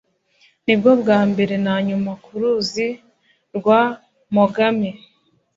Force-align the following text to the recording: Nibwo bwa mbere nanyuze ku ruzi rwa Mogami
Nibwo 0.65 0.89
bwa 1.01 1.19
mbere 1.31 1.53
nanyuze 1.65 2.13
ku 2.23 2.31
ruzi 2.41 2.87
rwa 3.57 3.81
Mogami 4.35 4.91